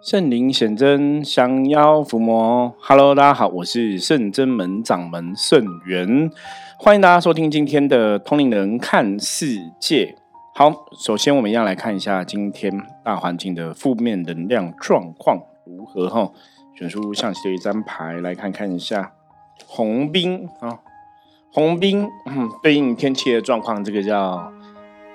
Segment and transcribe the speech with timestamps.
[0.00, 2.72] 圣灵显真，降妖伏魔。
[2.80, 6.30] Hello，大家好，我是圣真门掌门圣元，
[6.78, 10.14] 欢迎大家收听今天的通灵人看世界。
[10.54, 16.30] 好，首先我们一样来看一下今天大环境的负面能量状况如何哈。
[16.76, 19.12] 选出象棋的一张牌来看看一下，
[19.66, 20.78] 红兵啊，
[21.52, 22.08] 红兵
[22.62, 24.52] 对应天气的状况，这个叫。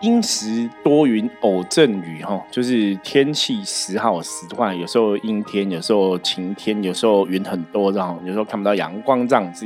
[0.04, 9.66] 阴时多云偶阵雨，哈，就是天气时好时坏，有时候阴天，有时候晴天，有时候云很多，然后有时候看不到阳光这样子。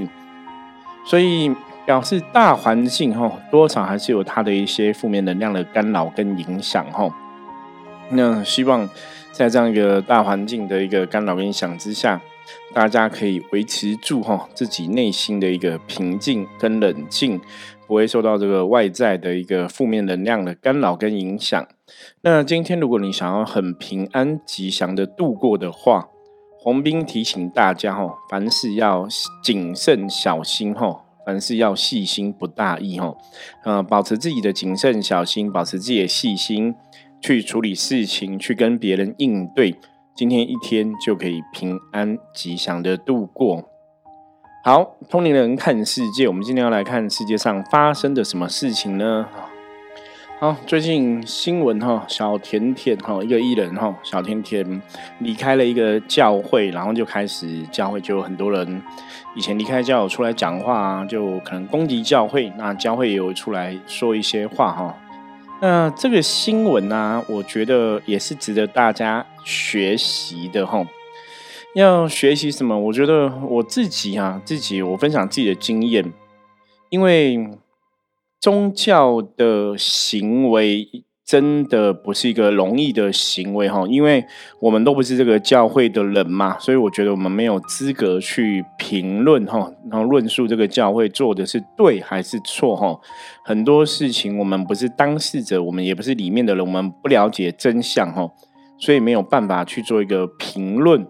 [1.04, 1.52] 所以
[1.88, 7.10] 表示大环境，哈，多少还是有它的一些负面能量的干扰跟影响，哈。
[8.12, 8.88] 那希望
[9.32, 12.22] 在这样一个大环境的一个干扰跟影响之下，
[12.76, 17.42] 大家可以维持住，哈，自己内心的一个平静跟冷静。
[17.88, 21.66] 不会受到这个外在的一个负面能量的干扰跟影响。
[22.22, 26.10] 那今天如果你想要很平安吉祥的度过的话，
[26.60, 29.08] 红兵提醒大家哦，凡事要
[29.42, 33.16] 谨慎小心哈，凡事要细心不大意哈。
[33.64, 36.76] 呃，保持自己的谨慎小心，保持自己的细心
[37.22, 39.76] 去处理事情，去跟别人应对，
[40.14, 43.70] 今天一天就可以平安吉祥的度过。
[44.68, 49.26] 好，通灵人看世界，我们今天要来看世界上发生的什么事情呢？
[50.42, 54.82] 好，最近新闻哈，小甜甜哈，一个艺人哈，小甜甜
[55.20, 58.84] 离开了一个教会，然后就开始教会就有很多人
[59.38, 64.94] 以前离开教出来讲话，就可能攻击教会，那教会也有出来说一些话哈。
[65.62, 70.86] 那这个新闻呢，我觉得也是值得大家学习的哈。
[71.78, 72.76] 要学习什么？
[72.76, 76.12] 我觉得我自己啊，自己我分享自己的经验，
[76.90, 77.48] 因为
[78.42, 80.90] 宗教的行为
[81.24, 84.26] 真的不是一个容易的行为哈，因为
[84.60, 93.00] 我们都不是这个教会的人嘛，所以我觉得我们没有资格去评论哈，然后论述这个教会做的是对还是错哈。
[93.46, 98.32] 很多事情我们不是当事者，我们也不是里面的人，我们不了解真相哈，
[98.80, 101.06] 所以没有办法去做一个评论。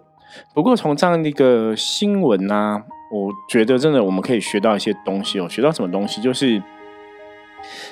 [0.54, 2.82] 不过从这样的一个新闻呢，
[3.12, 5.48] 我觉得真的我们可以学到一些东西哦。
[5.50, 6.22] 学到什么东西？
[6.22, 6.62] 就是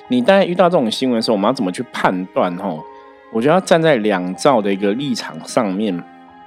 [0.08, 2.56] 你当遇到这种新闻的时候，我们要怎么去判断？
[2.58, 2.78] 哈，
[3.32, 6.04] 我觉得要站在两造的一个立场上面。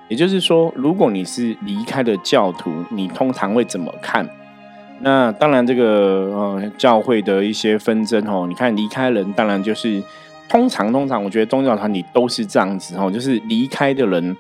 [0.09, 4.27] 也就是说，如果你是离开的教徒，你通常会怎么看？
[5.01, 5.85] 那当然，这个
[6.35, 10.03] 呃教会的一些纷争哦，你看离开人，当然就是
[10.49, 14.37] 通常通常，我觉得宗教团体都是这样子哦，就是离开的人。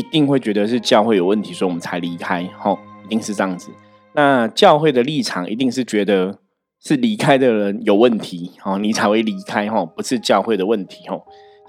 [0.00, 3.70] 一定会觉得是教会有问题，所以我们才离开，吼，一定是这样子。
[4.14, 6.38] 那教会的立场一定是觉得
[6.82, 11.22] 是离开的人有问题，哦，你才会离开，吼，不是教会的问题，吼。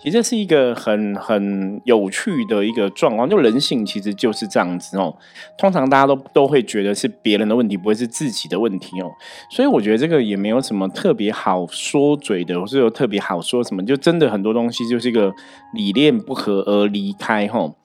[0.03, 5.15] 其实是一个很很有趣的一个状况，就人性其实就是这样子，哦。
[5.59, 9.11] 通常大家都都会觉得是别人的问题，不会是自己的问题，哦。
[9.51, 15.31] 所以我觉得这个也没有什么特别好说嘴的，或是有特别好说什么，就真的很多东西就是一个
[15.75, 17.75] 理念不合而离开，吼。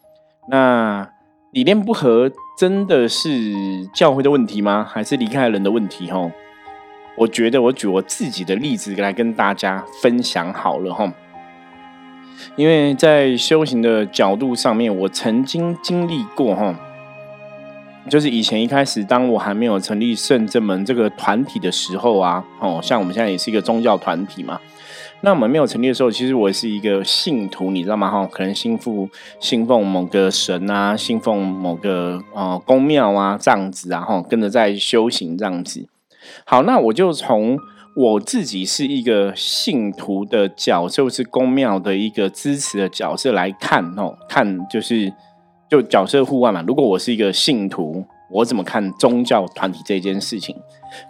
[0.49, 1.09] 那
[1.51, 3.31] 理念不合，真的是
[3.95, 4.87] 教会的问题吗？
[4.89, 6.11] 还是离开人的问题？
[6.11, 6.31] 哈，
[7.17, 11.13] 我觉得我举我自己的例子来跟大家分享好了哈。
[12.55, 16.75] 因为在修行的角度上面，我曾经经历过哈，
[18.09, 24.61] 就是以前一开始，当我还没有成立圣正门这个团体的时候啊，哦，像我们现在也是一个宗教团体嘛。
[25.23, 28.09] 那我们没有成立的时候，其实我是一个信徒，你知道吗？
[28.09, 29.09] 哈，可能信奉
[29.41, 35.89] 信奉某个神啊，信奉某个呃宫庙啊这样子，然后跟着在修行这样子。
[36.45, 37.59] 好，那我就从
[37.97, 45.13] 我自己是一个信徒的角色，是宫庙的一个支持的角色来看哦，看就是
[45.69, 46.63] 就角色互换嘛。
[46.65, 50.55] 如果我是一个信徒，我怎么看宗教团体这件事情？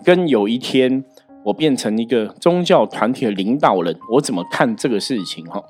[0.03, 1.05] 跟有一天。
[1.47, 5.63] 我变成一个宗教团体的领导人，我怎么看这个事情哈？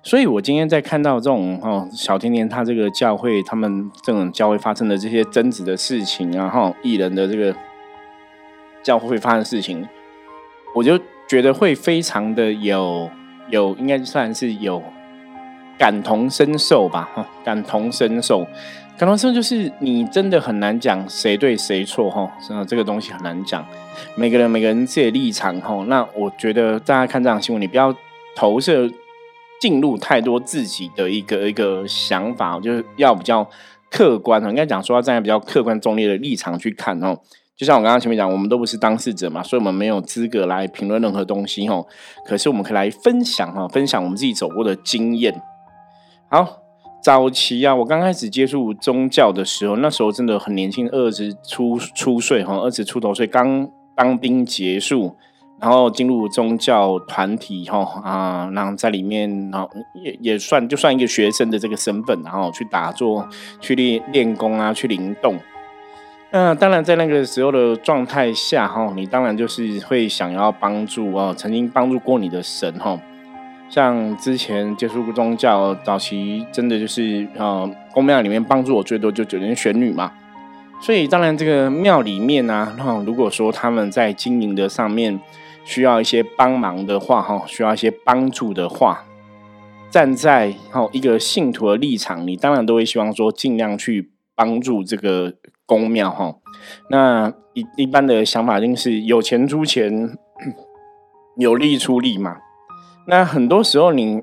[0.00, 7.52] 所以我今天在看到这种哈小甜甜他这个教会，他们这种教会发生的这些争执的事情啊，哈艺人的这个
[8.84, 9.84] 教会发生事情，
[10.76, 10.96] 我就
[11.28, 13.10] 觉得会非常的有
[13.50, 14.80] 有，应该算是有
[15.76, 18.46] 感同身受吧，哈感同身受。
[18.98, 23.62] 感同身受就是你真的很难讲谁对谁错哈，真的这个东西很难讲。
[24.14, 27.94] 每个人每个人自己的立场哈，那我觉得大家看这样新闻，你不要
[28.34, 28.90] 投射
[29.60, 33.46] 进入太多自己的一个一个想法，就是要比较
[33.90, 37.18] 客观应该讲说要站在比较客观中立的立场去看哦。
[37.54, 41.86] 就像我刚刚前面讲，我们都不是当事者嘛，所以我们没有资格来评论任何东西哦。
[42.24, 45.38] 可是我们可以来分享哈，分享我们自己走过的经验。
[46.30, 46.65] 好。
[47.06, 55.14] 早期啊，我刚开始接触宗教的时候，那时候真的很年轻，二十出出岁哈，二十出头岁，刚当兵结束，
[55.60, 63.28] 然后进入宗教团体哈啊，然后在里面，然后也也算就算一个学生的这个身份，然后去打坐、
[63.60, 65.36] 去练练功啊，去灵动。
[66.32, 73.00] 那当然，在那个时候的状态下哈，你当然就是会想要帮助哦，曾经帮助过你的神哈。
[73.68, 80.12] 像之前接触过宗教，早期真的就是呃，宫庙里面帮助我最多就九天玄女嘛。
[80.80, 85.18] 所以当然这个庙里面呢，那如果说他们在经营的上面
[85.64, 89.04] 需要一些帮忙的话，哈，需要一些帮助的话，
[89.90, 95.32] 站在哈一个信徒的立场，你当然都会希望说尽量去帮助这个
[95.64, 96.36] 宫庙哈。
[96.90, 100.16] 那一一般的想法就是有钱出钱，
[101.36, 102.36] 有力出力嘛。
[103.06, 104.22] 那很多时候，你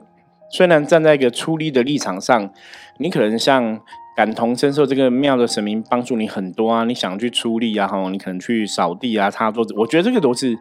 [0.51, 2.49] 虽然站在一个出力的立场上，
[2.97, 3.79] 你可能像
[4.15, 10.57] 感同身受，这个庙的神明帮助你很多啊，你想去出力啊，吼，你可能去扫地啊、擦桌子，我觉得这个都是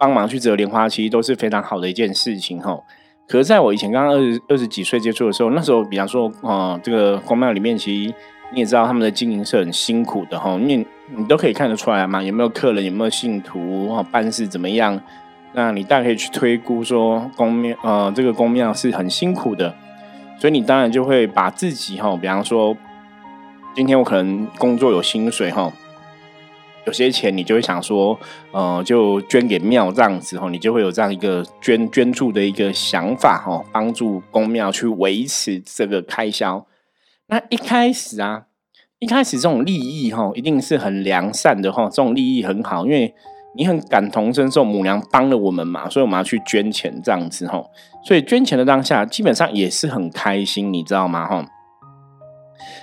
[0.00, 2.78] 帮忙去折莲花，其实都是非常好的一件事情，哈。
[3.28, 8.14] 可是在我以前刚刚二十二十几岁接触的时候，那时候，比方说，哦，这个公庙里面，其实
[8.52, 10.86] 你也知道他们的经营是很辛苦的，哈，你
[11.16, 15.00] 你都可以看得出来嘛，有没有客人，有没有信徒，哈，办事怎么样？
[15.56, 19.74] 那你大可以去推估说，公庙呃，这个公庙是很辛苦的，
[20.38, 22.76] 所以你当然就会把自己哈，比方说，
[23.74, 25.72] 今天我可能工作有薪水哈，
[26.84, 28.20] 有些钱你就会想说，
[28.52, 36.66] 呃，就捐给庙这样子哈，你就会有这样一个捐捐助的一个想法哈，帮助公庙去维持这个开销。
[37.28, 38.42] 那一开始啊，
[38.98, 43.14] 一开始这种利益哈，一定是很良善的哈，这种利益很好，因为。
[43.56, 47.64] 你很感同身受，母娘帮了我们嘛，所以我们要去捐钱这样子哈。
[48.04, 51.26] 所以捐钱的当下，基本上也是很开心，你知道吗？
[51.26, 51.44] 哈。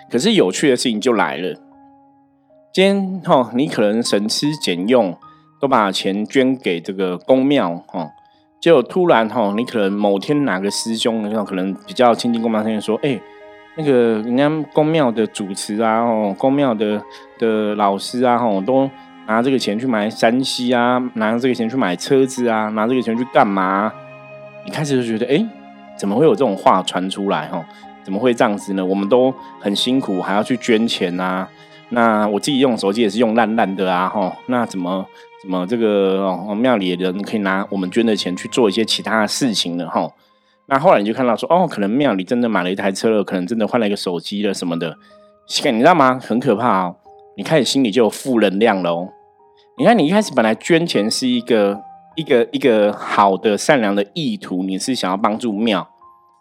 [0.10, 1.56] 可是有趣的事情就来了，
[2.74, 5.16] 今天哈，你可能省吃俭用，
[5.62, 8.10] 都把钱捐给这个公庙哈，
[8.60, 13.20] 就突然哈，你可能某天哪个师兄，那种可能比较亲近公庙，他就说：“哎，
[13.78, 13.92] 那个
[14.22, 17.02] 人家公庙的主持啊，哦，公庙的
[17.38, 18.90] 的老师啊，哈，都。”
[19.28, 23.92] 拿这个钱去买山西啊，拿这个钱去买车子啊，拿这个钱去干嘛？
[24.66, 25.46] 你开始就觉得，哎，
[25.98, 27.48] 怎么会有这种话传出来？
[27.48, 27.66] 哈，
[28.04, 28.86] 怎么会这样子呢？
[28.86, 31.48] 我们都很辛苦，还要去捐钱啊。
[31.90, 34.36] 那我自己用手机也是用烂烂的啊，哈。
[34.48, 35.06] 那怎么
[35.42, 39.88] 怎么这个哦庙里的人可以拿我们捐的钱去做一些其他的事情呢？
[39.88, 40.10] 哈。
[40.68, 44.98] 那后来你就看到说，哦，可能庙里真的买了一台车了，可能真的换了一个手机了什么的。
[45.66, 46.20] 你知道吗？
[46.26, 46.96] 很可怕哦。
[47.36, 49.10] 你开始心里就有负能量了哦。
[49.78, 51.82] 你看，你一开始本来捐钱是一个
[52.16, 55.88] 一个一个好的善良的意图，你是想要帮助庙，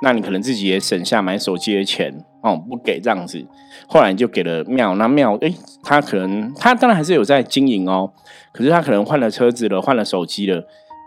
[0.03, 3.47] 那你可能自己也省下买手机的钱哦，不给这样子。
[3.87, 5.53] 后来你就给了庙，那庙哎，
[5.83, 8.13] 他可能他当然还是有在经营哦，
[8.53, 10.57] 可是他可能换了车子了，换了手机了，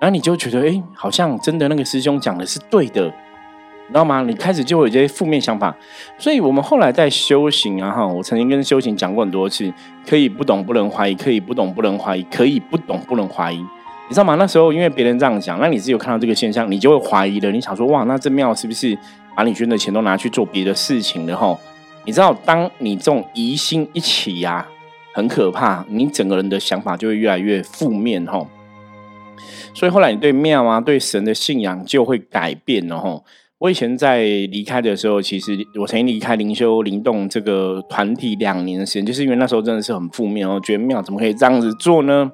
[0.01, 3.13] 然后你就觉得哎，好像真的那个师兄讲的是对的。
[3.87, 4.23] 你知道吗？
[4.27, 5.75] 你开始就会有这些负面想法，
[6.17, 9.71] 所以我们后来在修行啊，哈，我曾经跟修行讲过很多次，
[10.07, 14.35] 可以不懂不能怀疑，可以不懂不能怀疑，可以不懂不能怀疑，你知道吗？
[14.35, 17.51] 那时候因为别人这样讲，那你自己有看到这个现象，你就会怀疑了。
[17.51, 18.97] 你想说，哇，那这庙是不是
[19.35, 21.37] 把你捐的钱都拿去做别的事情了？
[21.37, 21.55] 哈，
[22.05, 24.65] 你知道，当你这种疑心一起呀，
[25.13, 28.43] 很可怕，你整个人的想法就会越来越负面，哈。
[29.75, 33.21] 所以后来你对庙啊，对神的信仰就会改变了，哈。
[33.57, 42.29] 我以前在离开的时候，其实我曾经离开灵修灵动这个团体两年的时间，就是因为那时候真的是很负面哦，觉得庙怎么可以这样子做呢？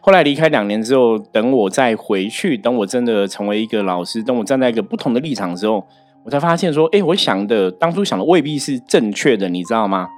[0.00, 5.86] 后来离开两年之后，等我再回去，等我真的成为一个老师，等我站在一个不同的立场之后，
[6.24, 10.08] 我才发现说，哎，我想的当初想的未必是正确的，你知道吗？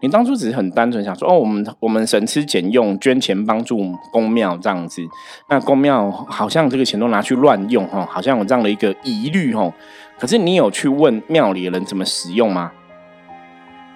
[0.00, 5.02] 你当初只是很单纯想说哦，我们我们省吃俭用捐钱帮助公庙这样子，
[5.48, 9.72] 那公庙好像这个钱都拿去乱用哈，好像有这样的一个疑虑哈。
[10.18, 12.72] 可是你有去问庙里的人怎么使用吗？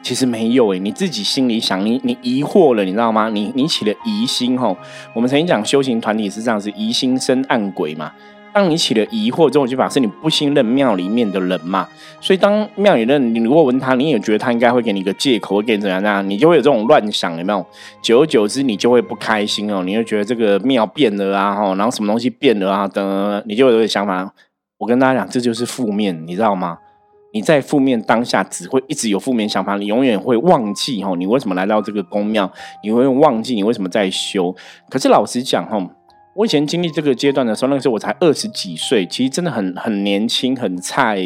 [0.02, 3.28] 其实没有诶，你自己心里想，你你疑惑了，你知道吗？
[3.28, 4.75] 你你起了疑心哈。
[5.14, 8.10] 我们曾经讲修行团体是这样子，疑心生暗鬼嘛。
[8.52, 11.88] 当你起了疑惑之后，就表示你不信任庙里面的人嘛。
[12.21, 17.64] 所以当庙里人，你如果问他，你也觉得他应该会给你一个借口，会给你怎样怎样，你就会有这种乱想，有没有？
[18.02, 24.33] 久而久之，你就会不开心哦，你会觉得这个庙变了啊，哈，然后什么东西变了啊，等，你就有这个想法。
[24.78, 26.78] 我跟大家讲，这就是负面，你知道吗？
[27.33, 32.50] 你在负面当下，只会一直有负面想法，你永远会忘记哈，你为什么来到这个宫庙？
[32.83, 34.54] 你会忘记你为什么在修。
[34.88, 35.78] 可是老实讲哈。
[36.40, 41.18] 我以前经历这个阶段的时候，那个时候我才二十几岁，其实真的很很年轻、很菜、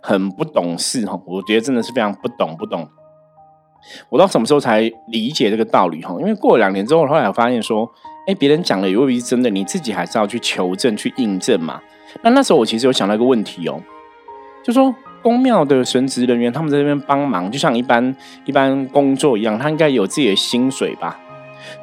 [0.00, 1.20] 很不懂事哈。
[1.26, 2.88] 我觉得真的是非常不懂不懂。
[4.08, 6.16] 我到什么时候才理解这个道理哈？
[6.20, 7.86] 因为过了两年之后，后来我发现说，
[8.26, 11.78] 哎，别人讲的也未必是真的，你自己还是要去求证、去印证嘛。
[12.22, 13.78] 那那时候我其实有想到一个问题哦，
[14.64, 21.20] 就说公庙的神职人员他们在这边帮忙，就像一般一般工作一样，他应该有自己的薪水吧？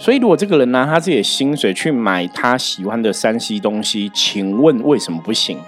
[0.01, 5.59] 所以，如果这个人拿他自己的薪水去买他喜欢的山西东西，请问为什么不行？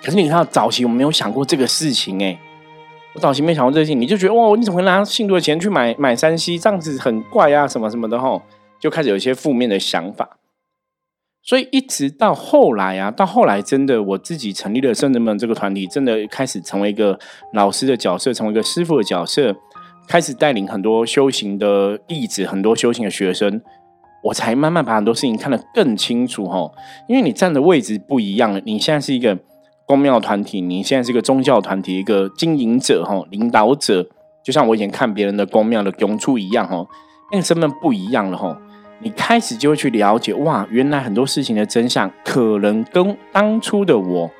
[0.00, 2.38] 可是你看，早期我没有想过这个事情哎，
[3.14, 6.56] 我早期没想过这个事情，你就觉得哇，你怎么会拿信徒的钱去买买山西？
[6.56, 8.42] 这样子很怪啊，什么什么的吼，
[8.78, 10.38] 就开始有一些负面的想法。
[11.42, 17.18] 所以一直到后来啊，到后来真的我自己成立了圣人们这个团体，真的开始成为一个
[17.52, 19.56] 老师的角色，成为一个师傅的角色。
[20.08, 23.60] 开始带领很多修行的弟子，很多修行的学生，
[24.22, 26.70] 我才慢慢把很多事情看得更清楚哈。
[27.08, 29.38] 因为你站的位置不一样了，你现在是一个
[29.84, 34.06] 公庙团体，你现在是一个宗教团体，一个经营者哈，领导者，
[34.44, 36.86] 就像我以前看别人的公庙的供处一样哈，
[37.32, 38.56] 那个身份不一样了哈。
[39.00, 44.30] 你开始就会去了解，哇，原来很多事情的真相，可能跟当初的我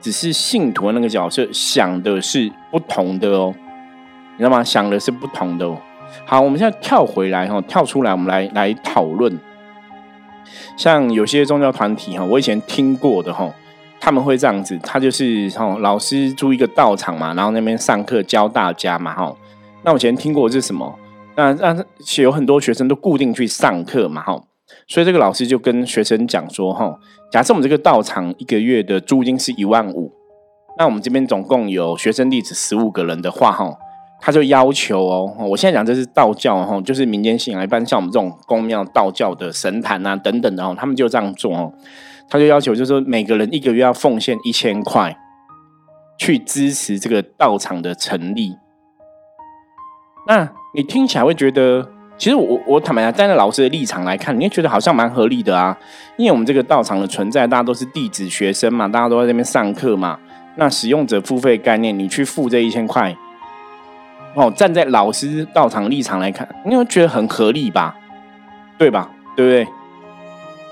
[0.00, 3.54] 只是信徒的那个角色想的是不同的哦。
[4.36, 4.62] 你知道吗？
[4.62, 5.78] 想的是不同的哦。
[6.26, 9.38] 好，我们现在跳回来哈，跳出来，我们来来讨论。
[10.76, 13.52] 像有些宗教团体哈，我以前听过的哈，
[14.00, 19.34] 他们会这样子，他就是哈，老师租一个道场嘛，然后那边上课教大家嘛哈。
[19.82, 20.94] 那我以前听过是什么？
[21.36, 21.84] 那那
[22.18, 24.40] 有很多学生都固定去上课嘛哈，
[24.86, 26.98] 所以这个老师就跟学生讲说哈，
[27.32, 30.12] 假设我们这个道场一个月的租金是一万五，
[30.78, 33.76] 那我们这边总共有学生弟子十五个人的话哈。
[34.26, 41.70] 他就要求哦，我现在讲这是道教哦，就是民间信仰，一般像我们这种公庙道教的神坛啊等等的哦，他们就这样做哦。
[42.30, 45.14] 他就要求就是说，每个人一个月要奉献一千块，
[46.16, 48.56] 去支持这个道场的成立。
[50.26, 55.76] 那你听起来会觉得，其实我我坦白讲，站在老师的立场来看，你也觉得好像蛮合理的啊。
[56.16, 60.18] 因为我们这个道场的存在，大家都是弟子学生嘛，大家都在那边上课嘛。
[60.56, 63.14] 那使用者付费概念，你去付这一千块。
[64.34, 67.96] 哦，站在老师道场立场来看，你会觉得很合理吧？
[68.76, 69.10] 对吧？
[69.36, 69.66] 对不对？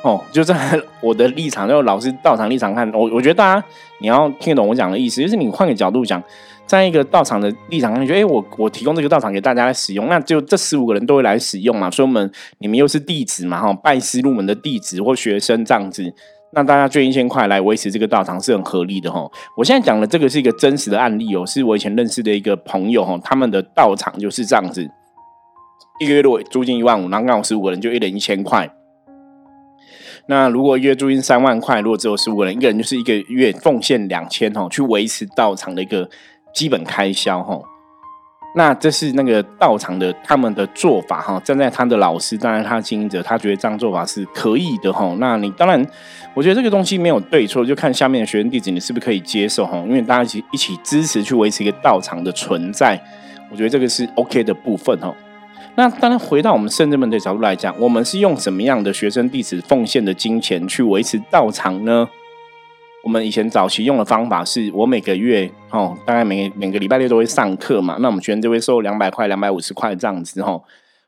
[0.03, 3.65] 哦，就在我的立场，就老师道场立场看，我我觉得大家
[4.01, 6.21] 你要听得懂我讲的意思，就是你换个角度讲，
[6.67, 12.29] 在一个道场的立场上，觉得哎，我我提供这个道场给大家来使用，那就这十五个人都会来使用嘛，所以我们
[12.59, 16.13] 你们又是弟子嘛，哈，拜师入门的弟子或学生这样子。
[16.55, 19.27] 那大家捐一千块来维持这个道场是很合理的哈。
[19.57, 24.87] 我现在讲的这个是一个真实的案例哦，是我以前认识的一个朋友哈，他们的道场就是这样子，
[25.99, 28.71] 一个月如果租金一万五，然后刚好十五个人就一人一千块。
[30.27, 36.09] 那如果月租金三万块，如果只有十五个人，一个人就是一个月奉献两千哈，去维持道场的一个
[36.55, 37.59] 基本开销哈。
[38.55, 45.17] 那这是那个道场的他们的做法哈，站在他的老师，当然他经营者，他觉得这样做法是可以的哈。
[45.19, 45.83] 那你当然，
[46.35, 49.79] 我觉得这个东西没有对错，就看下面的学生弟子你是不是可以接受哈。
[49.87, 53.01] 因为大家一起一起支持去维持一个道场的存在，
[53.51, 55.15] 我觉得这个是 OK 的部分哈。
[55.75, 62.07] 那当然回到我们圣人们的角度来讲，我们是用什么样的学生弟子奉献的金钱去维持道场呢？
[63.05, 70.63] 我们以前早期用的方法是，我每个月哦，大概每每个礼拜六都会上课嘛，那我们学生就会收两百块、两百五十块这样子哦。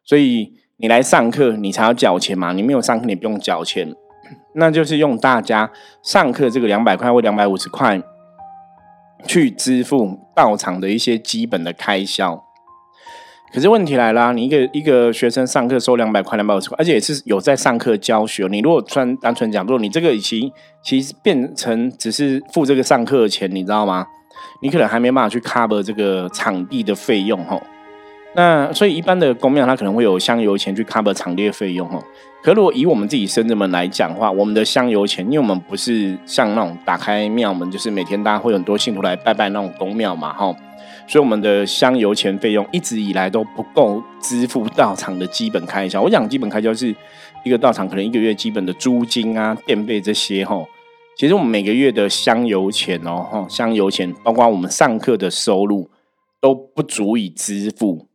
[0.05, 3.95] 所以你来上课，你才要缴钱嘛，你没有上课，你不用缴钱，
[4.57, 5.71] 那就是用大家
[6.03, 8.03] 上课这个两百块或两百五十块
[9.27, 12.44] 去支付到场的一些基本的开销。
[13.55, 18.49] 可是问题来了，你一个一个学生上课收两百块、两百五十块，而且也是有在上课教学。
[18.51, 20.51] 你如果穿单纯讲，如果你这个已经
[20.83, 24.05] 其实变成只是付这个上课的钱，你知道吗？
[24.61, 27.63] 你可能还没办法去 cover 这个场地的费用吼。
[28.35, 32.03] 那所以一般的公庙，它可能会有香油钱去 cover 场地的费用吼。
[32.43, 40.57] 可如果以我们自己生子们来讲话，我们的香油钱，因为我们不是像那种打开庙门，就是每天大家会有很多信徒来拜拜那种公庙嘛吼。
[41.07, 46.01] 所以我们的香油钱费用一直以来都不够支付道场的基本开销。
[46.01, 46.95] 我讲基本开销是
[47.45, 50.65] 一个道场可能一个月基本的租金啊、电费这些哈。
[51.17, 55.89] 其实我们每个月的香油钱哦，哈，香油钱包括我们上课的收入
[56.41, 58.09] 都不足以支付。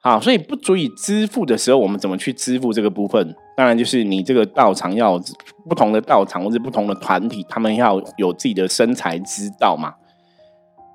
[0.00, 3.34] 好，所以不足以支付的时候，我们怎么去支付这个部分？
[3.56, 5.20] 当然就是你这个道场要
[5.68, 9.94] 不同的道场或者不同的团体，他们要有自己的生财之道嘛。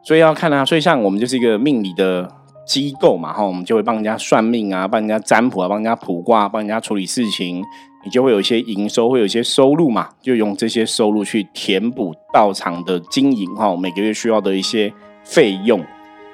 [0.08, 2.32] 所以要看啊，所以像我们就是一个命理的
[2.66, 7.62] 机构嘛，哈，我们就会帮人家算命啊，帮人家占卜啊，帮人家卜卦，帮人家处理事情。
[8.06, 14.94] 你就会有一些营收，会有一些收入嘛，就用这些收入去填补道场的经营哈，每个月需要的一些
[15.26, 15.84] 费用。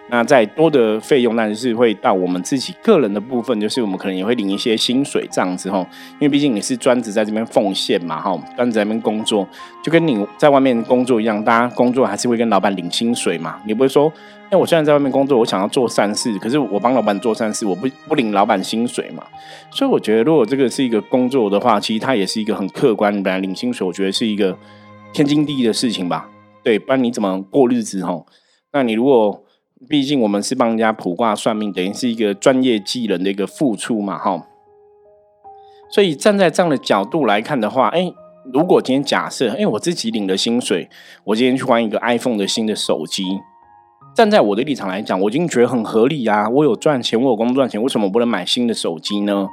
[0.09, 5.79] 那再多的费用，那就是会到我们自己个人的部分，就是我们可能也会领一些薪水这样子哈。
[6.13, 9.47] 因为毕竟你是专职在这边奉献嘛哈，专职在那边工作，
[9.83, 13.59] 就跟你在外面工作一样，大家工作还是会跟老板领薪水嘛。
[13.65, 14.11] 你不会说，
[14.51, 19.23] 哎，我虽然在外面工作，我想要做善事，可是我帮老板做善事，我不不领老板薪水嘛。
[19.71, 24.55] 所以我觉得，如果这个是一个工作的话，其实它也是一个很客观，本来领薪水，我觉得是一个
[25.13, 26.29] 天经地义的事情吧。
[26.61, 28.23] 对，不然你怎么过日子哈？
[28.73, 29.42] 那你如果
[29.87, 34.47] 毕竟我们是帮人家卜卦算命，等于是一个专业技能的一个付出嘛，哈。
[35.91, 38.11] 所以站在这样的角度来看的话，哎，
[38.51, 40.89] 如果今天假设，哎，我自己领了薪水，
[41.25, 43.23] 我今天去换一个 iPhone 的新的手机，
[44.15, 46.49] 站在我的立场来讲，我已经觉得很合理啊。
[46.49, 49.47] 我有赚钱，我有工作赚钱，为什么不能买新的手机呢？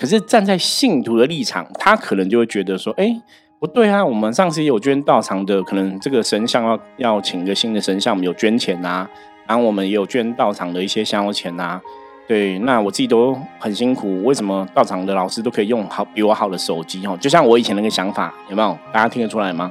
[0.00, 3.20] 可是站在信徒的立场，他可能就会觉得说，哎，
[3.58, 9.08] 不对啊，我们上次有捐道场的，可能这个神像要要请个新的神像，我们有捐钱啊。
[9.46, 11.80] 然后我们也有捐道场的一些香油钱呐，
[12.26, 17.16] 对，那我自己都很辛苦，为什么道场的老师都可以用好比我好的手机哦？
[17.20, 18.78] 就像我以前那个想法，有没有？
[18.92, 19.70] 大家听得出来吗？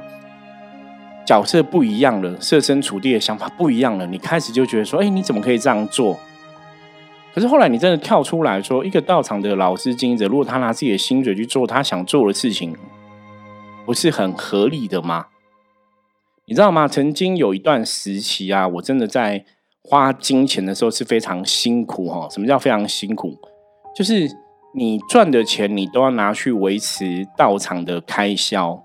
[1.26, 6.16] 角色不一样了，设身处地的想法不一样了，你开始就觉得说，哎，你怎么可以这样做？
[7.34, 12.76] 可是后来你真的跳出来说，一个道场的老师经营者，如果他拿自己的薪水去做他想做的事情，
[13.84, 15.26] 不是很合理的吗？
[16.44, 16.86] 你知道吗？
[16.86, 19.44] 曾经有一段时期啊，我真的在。
[19.88, 22.28] 花金钱的时候是非常辛苦哈。
[22.30, 23.36] 什么叫非常辛苦？
[23.94, 24.28] 就是
[24.74, 28.82] 你赚的钱，你都要拿去维持道场的开销。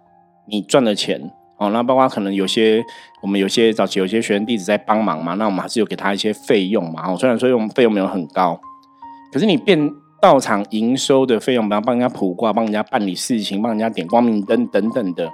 [0.48, 2.84] 你赚的钱哦，那包括可能有些
[3.22, 7.12] 我们有些早期有些学生弟子在帮忙嘛，那我们还是有给他一些费用嘛。
[7.12, 8.60] 哦，虽然说用费用没有很高，
[9.32, 9.79] 可是你变
[10.22, 15.29] 道场营收的费用，比方帮人家卜卦、帮人家办理事情、帮人家点光明灯等等的。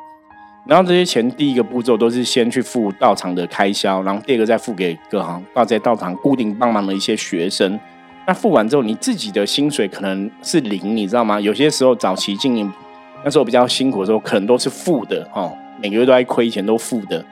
[0.65, 7.79] 然后这些钱，第一个步骤都是先去付道场的开销，然后第二个再付给各行到在道场固定帮忙的一些学生。
[8.25, 11.39] 那付完之后，你自己的薪水可能是零，你知道吗？
[11.39, 12.73] 有些时候早期经营
[13.23, 17.23] 那时候比较辛苦的时候，可能都是负的哦，每个月都在亏钱，都负的。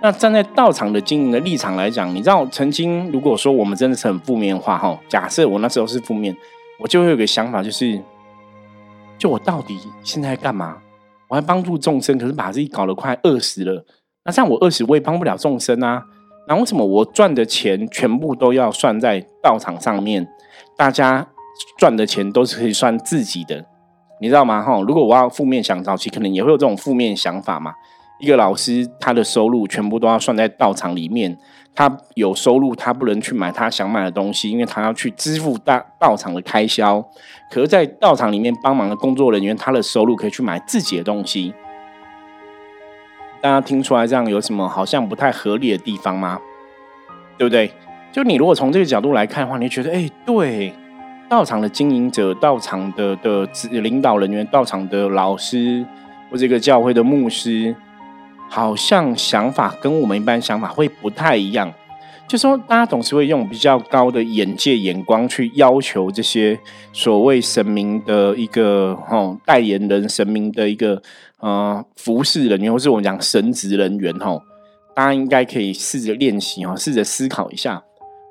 [0.00, 6.36] 那站在道场的经营的立场来讲，你知道，曾经如果说我们真的是很负面的话哈，假设我那时候是负面，
[6.78, 8.00] 我就会有个想法，就是
[9.18, 10.76] 就我到底现在干嘛？
[11.32, 13.82] 我还帮助众生，可是把自己搞得快饿死了。
[14.22, 16.04] 那这样我饿死，我也帮不了众生啊。
[16.46, 20.28] 那为什么我赚的钱全部都要算在道场上面？
[20.76, 21.26] 大家
[21.78, 23.64] 赚的钱都是可以算自己的，
[24.20, 24.60] 你知道吗？
[24.60, 27.72] 哈，如果我要负面想早期，可能也会有这种负面想法嘛。
[28.20, 31.38] 一个老师，他的收入全部都要算在道场里面。
[31.74, 37.00] 他有收入，他不能去买他想买的东西，因为他要去支付大道场的开销。
[37.50, 41.54] 可是，在道场里面帮忙的工作人员，他的收入可以去买自己的东西。
[43.40, 46.38] 大家听出来这样有什么好像不太合理的地方吗？
[47.38, 47.72] 对不对？
[48.12, 50.72] 就你如果从这个角度来看的话，你觉得，哎，对，
[51.28, 55.84] 道场的经营者、道场的的领导人员、道场的老师
[56.30, 57.74] 或者这个教会的牧师。
[58.54, 61.72] 好像想法跟我们一般想法会不太一样，
[62.28, 66.60] 就说大家总是会用比较高的眼界眼光去要求这些
[66.92, 71.02] 所谓神明的一个哦代言人、神明的一个
[71.40, 74.38] 呃服侍人员，或是我们讲神职人员哈，
[74.94, 77.82] 大家应该可以试着练习哈，试着思考一下，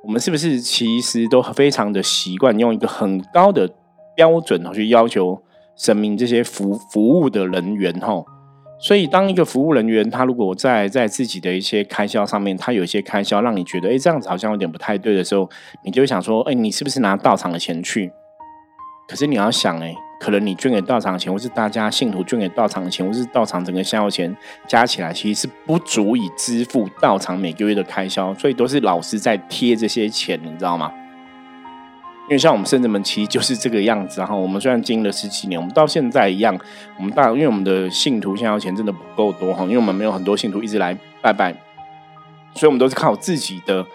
[0.03, 3.67] 我们是不是其实都非常的习惯用一个很高的
[4.15, 5.41] 标准去要求
[5.75, 8.23] 神明这些服服务的人员哈。
[8.83, 15.47] 所以，当一个服务人员，他如果在在自己的一些开销上面，他有一些开销让你觉得，哎，这样子好像有点不太对的时候，
[15.83, 18.11] 你就想说，哎，你是不是拿道场的钱去？
[19.07, 24.35] 可是你要想，哎，可能你捐给道场的钱，或是大家信徒捐给道场的钱，或是道场整个香油钱
[24.67, 30.91] 加起来，其实是不足以支付道场每个月的开销，所以都是老师在贴这些钱，你知道吗？
[32.31, 36.57] 因为像我们圣者们其实就是这个样子，然后我们虽然经营了十几年，我们到现在一样，
[36.97, 41.51] 我们大因为我们的信徒现在钱真的不够多哈，因为我们没有很多信徒一直来拜拜，
[42.55, 43.85] 所以我们都是靠自己的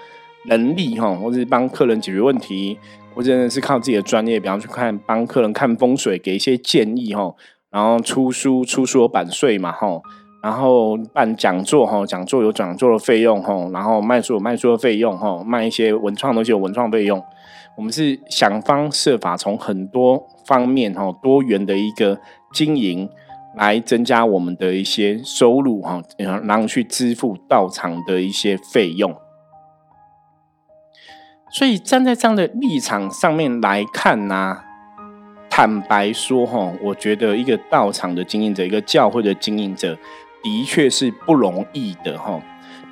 [0.49, 2.79] 能力哈，或者是帮客人解决问题，
[3.15, 7.35] 或者是靠自己的专业，比方去看帮客人看风水，给一些建议哈，
[7.71, 9.99] 然后出书出书有版税嘛哈，
[10.43, 17.25] 然后办讲座哈，讲座有讲座的费用哈，然后卖书有卖书的费用哈，卖一些文创东西有文创费用。
[17.77, 22.19] 我们是想方设法从很多方面哈多元的一个
[22.53, 23.09] 经营
[23.55, 29.15] 来增加我们的一些收入哈，然后去支付道场的一些费用。
[31.51, 34.63] 所以站在这样的立场上面来看呢，
[35.49, 39.97] 坦白说哈，我觉得一个道场的经营者，一个教会的经营者，
[40.43, 42.43] 的确是不容易的哈。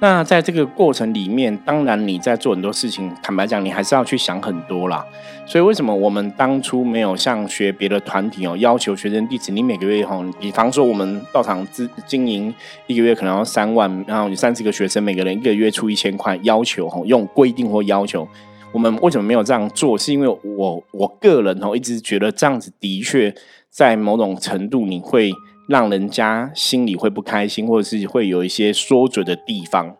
[0.04, 5.02] 那在这个过程里面，当然你在做很多事情，坦白讲，你还是要去想很多啦。
[5.46, 12.54] 所以为什么我们当初没有像学别的团体哦，要求学生弟子你每个月哈，比方说我们道场自经营
[12.86, 18.28] 一个月可能要三万，然后有三十个学生，每个人一个月出一千块，要求哈用规定或要求，
[18.72, 19.96] 我们为什么没有这样做？
[19.96, 23.34] 是因为我我个人哦一直觉得这样子的确
[23.70, 25.32] 在某种程度你会。
[25.68, 29.96] 让人家心里会不开心，或者是会有一些说嘴的地方，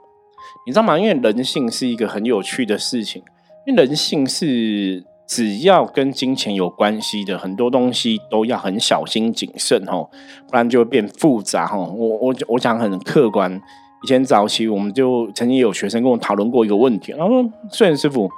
[0.66, 0.98] 你知道吗？
[0.98, 3.22] 因为人性是一个很有趣的事情，
[3.66, 10.09] 因为人性是只要跟金钱有关系的很多东西都要很小心谨慎哦，
[10.48, 11.94] 不然就会变复杂哦。
[11.96, 13.50] 我我我讲很客观，
[14.05, 18.29] 以前早期我们就曾经有学生跟我讨论过一个问题，他说：“虽然师傅，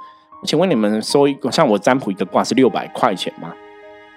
[0.45, 3.53] 请问你们收一个像我占卜一个卦是六百块钱吗？”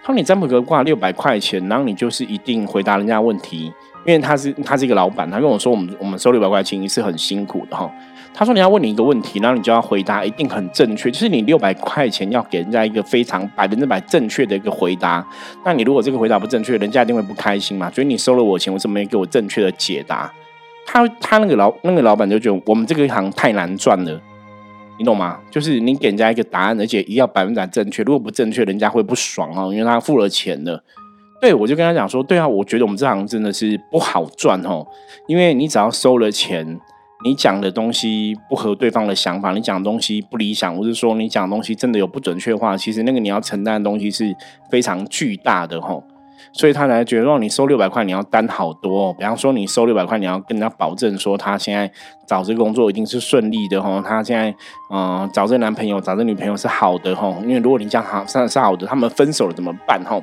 [0.03, 3.73] 他说：“你占卜个卦六百块钱，然后你就是一定回答人家问题，
[4.07, 7.91] 因为他是他是一个老板，他跟我说我们我们收六百块钱是很辛苦的哈。
[8.33, 15.23] 他说你要问你一个问题，然后你就要回答一定很正确，就是你六百块钱要给人家一个非常百分之百正确的一个回答。
[15.65, 17.91] 那你如果这个回答不正确，人家一定会不开心嘛。
[17.91, 20.33] 所以你收了我钱，为什么没给我正确的解答？
[20.87, 24.21] 他他那个老那个老板就觉得我们这个行太难赚了。”
[25.01, 25.41] 你懂吗？
[25.51, 28.03] 就是你给人家一个答案，而且一定要百分之百正确。
[28.03, 30.85] 如果不正确，人家会不爽哦，因为他付了钱了。
[31.41, 34.87] 对我就跟他讲说，对啊，我觉得我们这行真的是不好赚哦，
[35.27, 36.79] 因为你只要收了钱，
[37.25, 44.37] 你讲的东西不合对方的想法，你讲的东西不理想，或者说你讲的东西真的有不准确的话，其实那个你要承担的东西是
[44.71, 46.05] 非常巨大的吼。
[46.53, 49.13] 所以他才觉得，让你收六百块，你要担好多。
[49.15, 51.91] 比方说，你收六百块，你要跟人家保证说，他现在
[52.27, 54.03] 找这个工作一定是顺利的哈。
[54.05, 54.55] 他现在
[54.93, 57.35] 嗯，找这男朋友、找这女朋友是好的哈。
[57.43, 60.21] 因为如果你讲好，算是好的，他们分手了怎么办哈？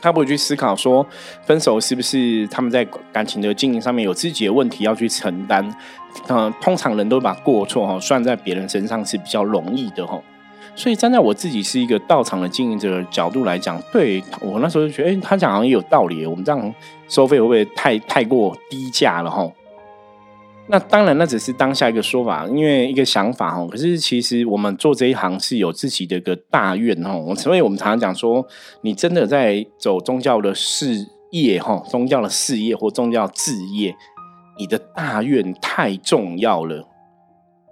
[0.00, 1.04] 他不会去思考说，
[1.44, 5.74] 分手是不是他们在感情的经营上面有自己的问题要去承担？
[6.28, 10.20] 嗯，通常人都把过错哈算在别人身上是比较容易的哈。
[10.78, 16.24] 所以站在我自己是一个道场的经营者角度来讲，对我那时候就觉得，哎，他讲好像也有道理。
[16.24, 16.74] 我们这样
[17.08, 19.28] 收费会不会太太过低价了？
[19.28, 19.50] 哈，
[20.68, 23.66] 那当然，那只是当下一个说法，因为一个想法哈。
[23.68, 27.34] 可是其实我们做这一行是有自己的一个大愿哈。
[27.34, 28.46] 所以我们常常讲说，
[28.82, 33.96] 你真的在走宗教的事业哈，宗教的事业或宗教事业，
[34.56, 36.87] 你的大愿太重要了。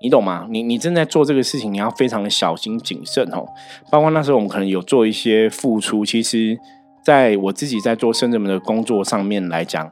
[0.07, 0.47] 你懂吗？
[0.49, 3.45] 你你正在做这个事情，你要非常的小心谨慎哦。
[3.91, 6.57] 包括那时候我们可能有做一些付出，其实
[7.03, 9.91] 在我自己在做生人们的工作上面来讲，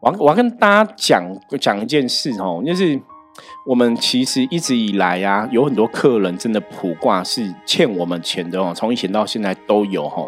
[0.00, 1.24] 我要我要跟大家讲
[1.58, 3.00] 讲一件事哦，就是
[3.66, 10.22] 我们其实一直以来啊，有很多客人真的卜卦是欠我们钱的哦，从以前到现在都有哈。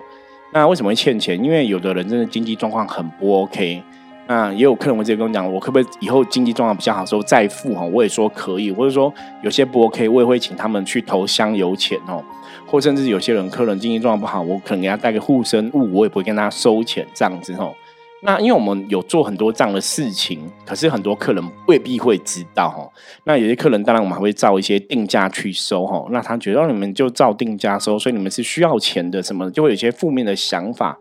[0.54, 1.38] 那为什么会欠钱？
[1.44, 3.82] 因为有的人真的经济状况很不 OK。
[4.28, 7.82] 那也有客人会直接跟我讲，我可不可以以后经济状况比较好的时候再付哈？
[7.86, 9.12] 我也说可以，或者说
[9.42, 12.22] 有些不 OK，我也会请他们去投香油钱哦，
[12.66, 17.74] 或甚至有些人客人经济状况不好，我可能给他带个护身物，我也不会跟他收钱这样子哦。
[18.20, 22.86] 那因为我们有做很多这样的事情，可是很多客人未必会知道哈。
[23.24, 26.04] 那有些客人当然我们还会照一些定价去收哈。
[26.10, 30.98] 那他觉得你们就照定价收，所以你们是需要钱的，什么就会有些负面的想法。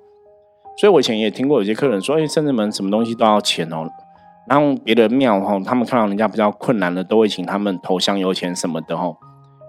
[0.79, 3.89] 所以，我以前也听过有些客人说：“哎，圣人门什么东西都要钱哦。”
[4.47, 9.07] 然后别的庙哈，他们看到人家比较困难的，都会请他们投香油钱什么的哈。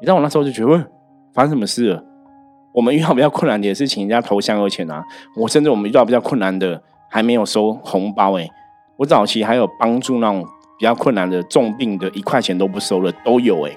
[0.01, 0.87] 你知道我那时候就觉得，
[1.33, 2.05] 发生什么事了？
[2.75, 5.03] 我们遇到比较困难的也是请人家投香油钱啊。
[5.35, 8.47] 我甚至我们遇到比较困难的，还没有收红包哎。
[8.99, 10.44] 我早期还有帮助那种
[10.79, 13.73] 比较困难的重病的，一块钱都不收了都有哎。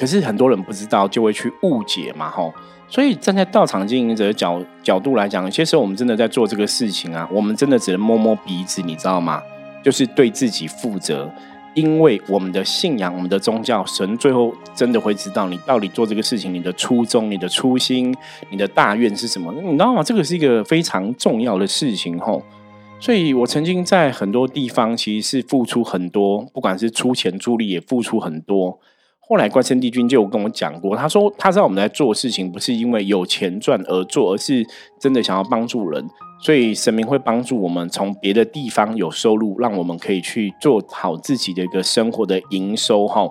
[0.00, 2.50] 可是很多人不知道，就会去误解嘛吼。
[2.88, 9.42] 所以站在道场经营者的角角度来讲，有些时候我们真的在做这个事情啊，我们真的只能摸摸鼻子，你知道吗？
[9.84, 11.30] 就是对自己负责，
[11.74, 18.14] 因为我们的信仰、我们的宗教，神最后真的会知道你到底做这个事情，你的初衷、你的初心、
[18.50, 20.02] 你的大愿是什么，你知道吗？
[20.02, 22.42] 这个是一个非常重要的事情吼。
[22.98, 28.80] 所以我曾经在很多地方其实是付出很多，不管是出钱出力，也付出很多。
[29.30, 34.66] 后来关圣帝君就跟我讲过，他说他知道我们在做事情不是因为有钱赚而做，而是
[34.98, 36.04] 真的想要帮助人，
[36.42, 43.30] 所以神明会帮助我们从别的地方有收入，让我们可以去做好自己的一个生活的营收哈。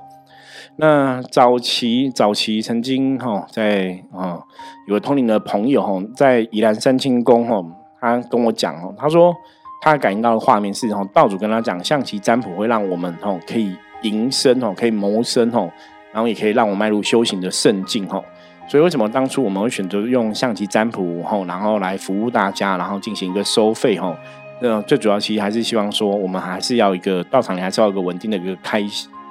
[0.77, 4.39] 那早期早期曾经哈在啊
[4.87, 7.61] 有个通灵的朋友哈在宜兰三清宫哈，
[7.99, 9.35] 他跟我讲哦，他说
[9.81, 13.75] 他感应到的画面是哈道主跟他讲象棋占卜会让我们哈可以。
[14.03, 15.71] 营生哦，可以谋生哦，
[16.11, 18.23] 然后也可以让我迈入修行的圣境哦。
[18.67, 24.15] 所以为什么当初我们会选择用象棋占卜后，然后来服务大家，然后进行一个收费吼？
[24.61, 28.83] 那最主要其实还是希望说，我们还是要一个道场里还是要一个稳定的一个开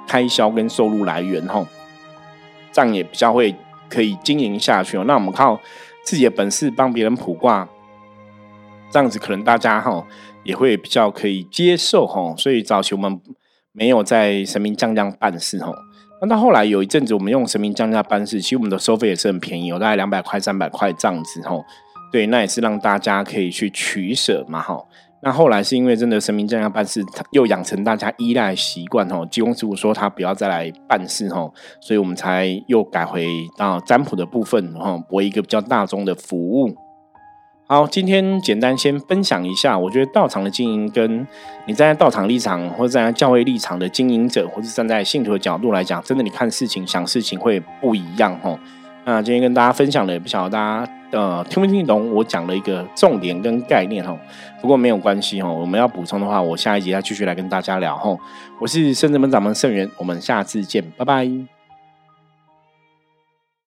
[0.07, 1.65] 开销跟收入来源吼，
[2.71, 3.55] 这样也比较会
[3.87, 5.03] 可以经营下去哦。
[5.07, 5.57] 那我们靠
[6.03, 7.67] 自己的本事帮别人卜卦，
[8.91, 10.05] 这样子可能大家哈
[10.43, 12.33] 也会比较可以接受哈。
[12.35, 13.21] 所以早期我们
[13.71, 15.73] 没有在神明降降办事吼。
[16.21, 21.63] 那到后来有一阵子，我们用神明降价办事，其实我们的收费也是很便宜，有大概两百块、三百块这样子吼。
[22.11, 24.87] 对，那也是让大家可以去取舍嘛吼。
[25.21, 29.25] 那后来是因为真的神明降价办事，又养成大家依赖习惯吼。
[29.25, 33.27] 济公师傅说他不要再来办事吼，所以我们才又改回
[33.57, 36.75] 到占卜的部分吼，博一个比较大众的服务。
[37.71, 41.19] 好，今天简单先分享一下，我觉得道场的经营跟
[41.67, 48.57] 你站在道场立场，或者站在教会立场的经营者，或者站在信徒的角度来讲，真的你看事情、想事情会不一样哈。
[49.05, 54.17] 那今天跟大家分享的，也不晓得大家呃听不听懂我讲的一个重点跟概念哈。
[54.59, 58.17] 不过没有关系哈，我们要补充的话，我下一集再继续来跟大家聊哈。
[58.59, 61.58] 我是圣智门掌门圣元，我们下次见，拜拜。